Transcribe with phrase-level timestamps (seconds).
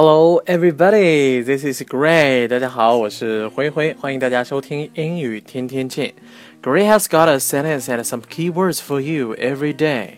[0.00, 1.42] Hello, everybody.
[1.42, 2.46] This is Gray.
[2.46, 6.14] 大家好，我是灰灰，欢迎大家收听英语天天见。
[6.62, 10.10] Gray has got a sentence and some keywords for you every day.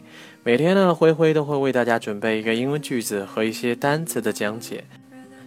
[0.44, 4.84] 每天呢，灰灰都会为大家准备一个英文句子和一些单词的讲解。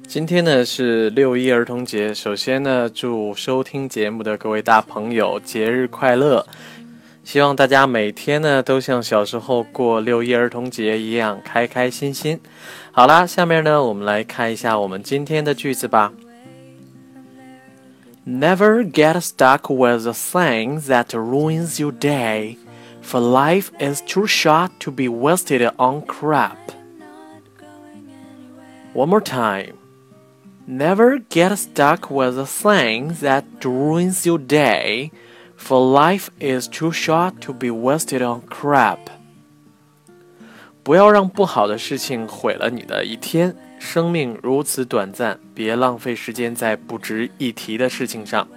[0.07, 6.44] 今天呢是六一儿童节，首先呢，祝收听节目的各位大朋友节日快乐。
[7.24, 12.41] 希望大家每天呢都像小时候过六一儿童节一样开开心心。
[12.91, 16.12] 好啦，下面呢我们来看一下我们今天的句子吧。
[18.27, 22.56] Never get stuck with a thing that ruins your day,
[23.02, 26.56] for life is too short to be wasted on crap.
[28.95, 29.74] One more time.
[30.66, 35.10] Never get stuck with a thing that ruins your day
[35.63, 38.97] For life is too short to be wasted on crap。
[40.83, 43.56] 不要让不好的事情毁了你的一天。
[43.80, 48.47] 生命如此短暂，别浪费时间在不值一提的事情上。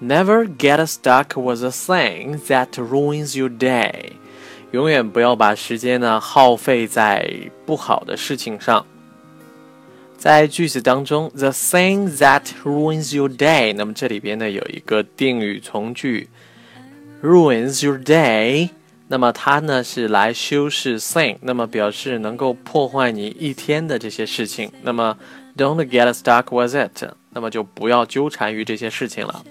[0.00, 4.12] Never get stuck with a thing that ruins your day。
[4.70, 8.86] 永远不要把时间呢耗费在不好的事情上。
[10.18, 16.28] 在句子当中，the thing that ruins your day，那么这里边呢有一个定语从句
[17.22, 18.70] ，ruins your day，
[19.06, 24.72] 那么它呢是来修饰 thing，那么表示能够破坏你一天的这些事情。
[24.82, 25.16] 那么
[25.56, 29.44] don't get stuck with it，那么就不要纠缠于这些事情了。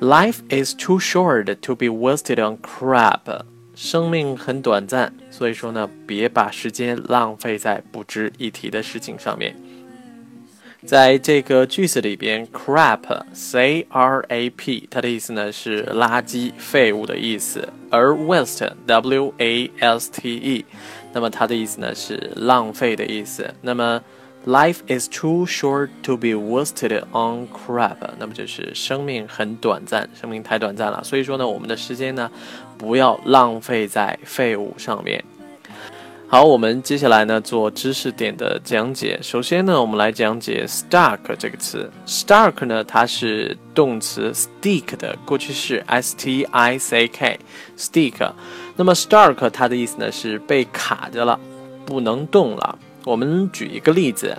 [0.00, 3.42] Life is too short to be wasted on crap，
[3.74, 9.54] 生命很短暂，所以说呢，别把时间浪费在不值一提的事情上面。
[10.86, 20.64] 在这个句子里边，crap，c r a p，它的意思呢是垃圾、废物的意思，而 waste，w a s t e，
[21.12, 23.52] 那么它的意思呢是浪费的意思。
[23.60, 24.02] 那么
[24.46, 32.30] life is too short to be wasted on crap，那么就是生命很短暂，生命太短暂了，所以说呢，我们的时间呢
[32.78, 35.22] 不要浪费在废物上面。
[36.32, 39.18] 好，我们接下来呢做知识点的讲解。
[39.20, 41.90] 首先呢，我们来讲解 stuck 这个词。
[42.06, 48.30] stuck 呢，它是动词 stick 的过去式，s t i c k，stick。
[48.76, 51.36] 那么 stuck 它的意思呢是被卡着了，
[51.84, 52.78] 不能动了。
[53.04, 54.38] 我们举一个例子，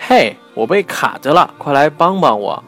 [0.00, 2.64] 嘿，我被卡着了，快来帮帮我。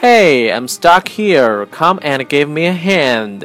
[0.00, 1.66] Hey, I'm stuck here.
[1.72, 3.40] Come and give me a hand.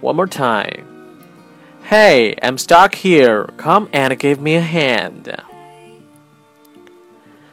[0.00, 0.89] One more time.
[1.90, 3.48] Hey, I'm stuck here.
[3.56, 5.34] Come and give me a hand.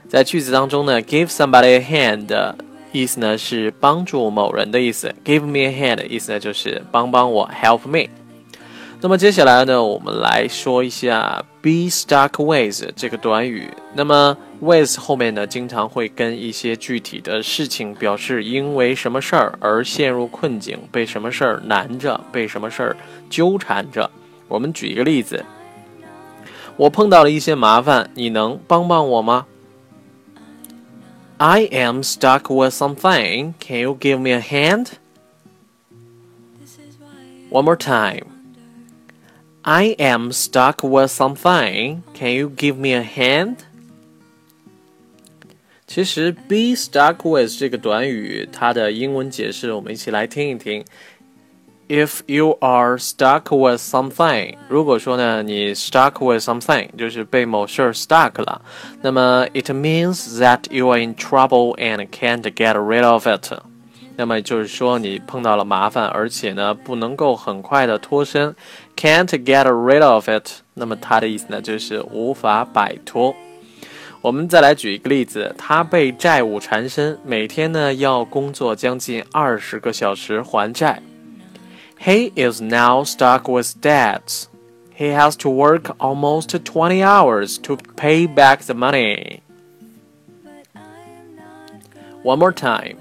[0.08, 2.54] 在句子当中呢，give somebody a hand
[2.92, 8.12] 意思呢是帮助某人的意思，give me a hand 意思呢就是帮帮我，help me。
[9.02, 13.68] 那么接下来呢，我们来说一下 be stuck with 这个短语。
[13.96, 22.98] 那么 with 后面呢，经常会跟一些具体的事情表示因为什么事儿而陷入困境，被什么事儿难着，被什么事儿
[23.32, 24.08] 纠缠着。
[24.49, 25.45] 我们举一个例子，
[26.77, 29.47] 我碰到了一些麻烦，你能帮帮我吗？
[31.39, 33.55] I am stuck with something.
[33.59, 34.89] Can you give me a hand?
[37.51, 38.27] One more time.
[39.63, 42.03] I am stuck with something.
[42.15, 43.57] Can you give me a hand?
[45.87, 50.85] 其实，be stuck with 这个短语，它的英文解释，我们一起来听一听。
[51.90, 58.62] If you are stuck with something，如果说呢你 stuck with something 就是被某事儿 stuck 了，
[59.02, 63.54] 那么 it means that you are in trouble and can't get rid of it。
[64.18, 68.54] 那么就是说你碰到了麻烦，而且呢不能够很快的脱身
[68.98, 70.64] ，can't get rid of it。
[70.74, 73.34] 那么它的意思呢就是无法摆脱。
[74.22, 81.02] 我们再来举一个例子，他被债务缠身，每天呢要工作将近二十个小时还债。
[81.99, 84.49] He is now stuck with debts.
[84.95, 89.43] He has to work almost 20 hours to pay back the money.
[92.23, 92.99] One more time.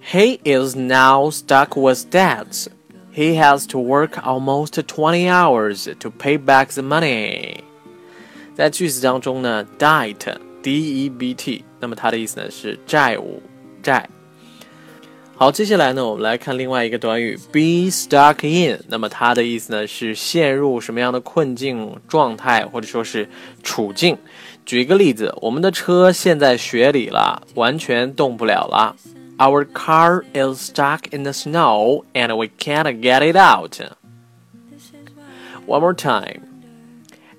[0.00, 2.68] He is now stuck with debts.
[3.10, 7.62] He has to work almost 20 hours to pay back the money.
[8.54, 13.42] 在句子当中呢，debt d e b t，那么它的意思呢是债务
[13.82, 14.08] 债。
[15.38, 18.80] 好，接下来呢，我们来看另外一个短语 be stuck in。
[18.88, 23.28] 那么它的意思呢是陷入什么样的困境状态，或者说是
[23.62, 24.16] 处境。
[24.64, 28.94] 举一个例子，我们的车陷在雪里了，完全动不了了。
[29.36, 33.80] Our car is stuck in the snow and we can't get it out.
[35.66, 36.42] One more time.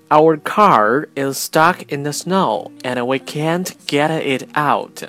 [0.10, 5.08] Our car is stuck in the snow and we can't get it out。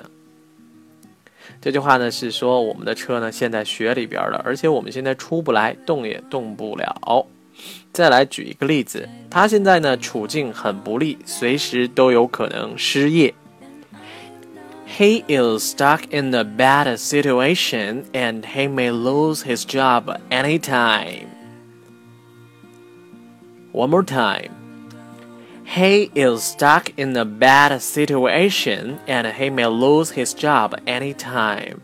[1.62, 7.26] 这句话呢是说我们的车呢陷在雪里边了，而且我们现在出不来，动也动不了。
[7.92, 13.32] 再来举一个例子，他现在呢处境很不利，随时都有可能失业。
[14.98, 21.28] He is stuck in a bad situation and he may lose his job anytime.
[23.72, 24.61] One more time.
[25.71, 31.75] He is stuck in a bad situation and he may lose his job anytime.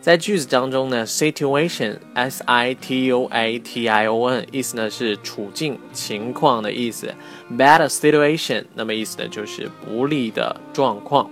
[0.00, 7.12] 在句子当中呢，situation s i t u a t i o n 意思呢是处境、情况的意思，
[7.56, 11.30] bad situation 那么意思呢就是不利的状况。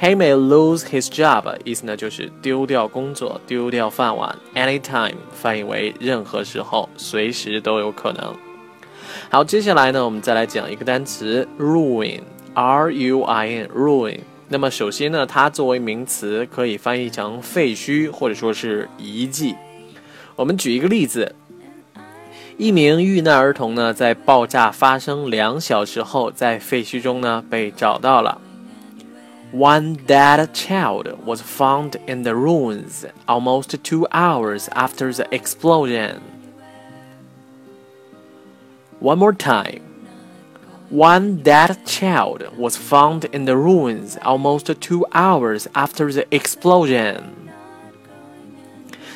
[0.00, 4.36] He may lose his job 意思呢就是丢掉工作、丢掉饭碗。
[4.54, 8.34] Anytime 翻译为任何时候、随时都有可能。
[9.31, 14.19] 好，接下来呢，我们再来讲一个单词 ruin，r u i n，ruin。
[14.47, 19.55] 那么首先呢，它作为名词可以翻译成废墟或者说是遗迹。
[20.35, 21.35] 我们举一个例子，
[22.57, 28.39] 一名遇难儿童呢，在爆炸发生两小时后，在废墟中呢被找到了。
[29.53, 36.17] One dead child was found in the ruins almost two hours after the explosion.
[39.00, 39.80] One more time.
[40.90, 47.22] One dead child was found in the ruins almost two hours after the explosion.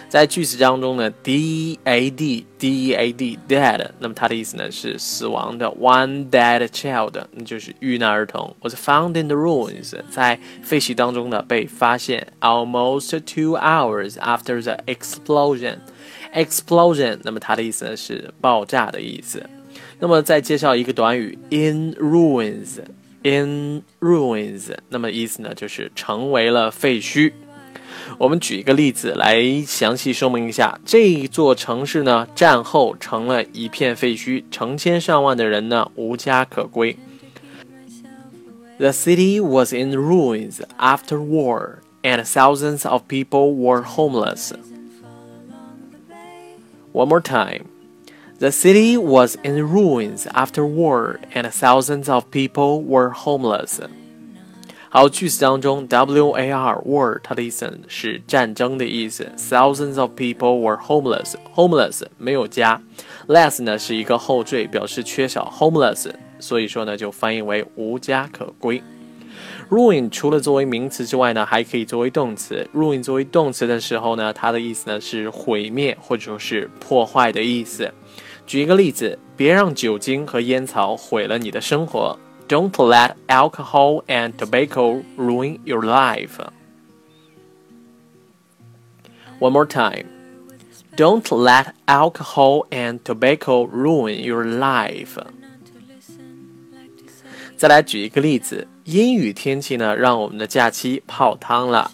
[0.09, 5.69] 在句子当中呢，d a d d a d dead，那么它的意思呢是死亡的。
[5.69, 12.29] One dead child，那就是遇难儿童，was found in the ruins，在废墟当中呢被发现。
[12.39, 19.45] Almost two hours after the explosion，explosion，那么它的意思呢是爆炸的意思。
[20.00, 27.34] 那么再介绍一个短语，in ruins，in ruins，那么意思呢就是成为了废墟。
[28.18, 36.98] 我们举一个例子来详细说明一下，这一座城市呢战后成了一片废墟，成千上万的人呢无家可归。
[38.78, 44.54] The city was in ruins after war, and thousands of people were homeless.
[46.94, 47.66] One more time.
[48.41, 53.81] The city was in ruins after war, and thousands of people were homeless.
[54.89, 59.29] 好，句子当中，W A R war 它的意思是战争的意思。
[59.37, 61.35] Thousands of people were homeless.
[61.55, 62.81] Homeless 没有家，
[63.27, 65.53] less 呢是一个后缀，表示缺少。
[65.57, 68.83] Homeless，所以说呢就翻译为无家可归。
[69.71, 72.69] Ruin 除了作为名词之外呢，还可以作为动词。
[72.75, 77.93] Ruin 作为动词的时候呢，它的意思呢是毁灭或者说是破坏的意思。
[78.47, 82.19] 举一个例子，别让酒精和烟草毁了你的生活。
[82.47, 86.39] Don't let alcohol and tobacco ruin your life.
[89.41, 90.07] One more time.
[90.97, 95.19] Don't let alcohol and tobacco ruin your life.
[97.57, 101.91] 再来举一个例子， 阴雨天气呢，让我们的假期泡汤了。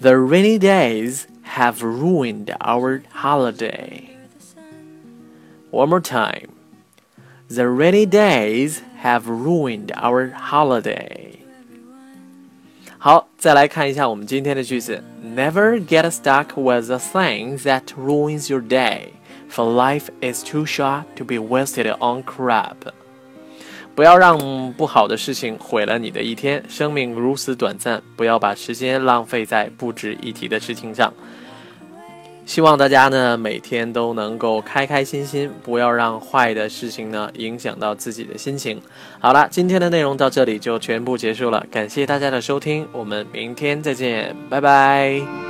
[0.00, 1.22] The rainy days
[1.56, 4.04] have ruined our holiday.
[5.70, 6.48] One more time.
[7.48, 11.38] The rainy days have ruined our holiday.
[12.98, 15.02] 好，再来看一下我们今天的句子。
[15.22, 19.08] Never get stuck with the thing that ruins your day,
[19.50, 22.76] for life is too short to be wasted on crap.
[23.97, 24.37] 不要让
[24.73, 31.11] 不好的事情毁了你的一天，生命如此短暂，不要把时间浪费在不值一提的事情上。
[32.45, 38.79] 希望大家呢每天都能够开开心心，不要让坏的事情呢影响到自己的心情。
[39.19, 45.46] 好了，今天的内容到这里就全部结束了，感谢大家的收听，我们明天再见，拜拜。